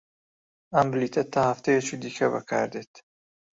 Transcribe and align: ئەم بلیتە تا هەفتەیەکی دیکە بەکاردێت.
ئەم 0.73 0.87
بلیتە 0.91 1.21
تا 1.33 1.41
هەفتەیەکی 1.49 1.99
دیکە 2.03 2.27
بەکاردێت. 2.33 2.93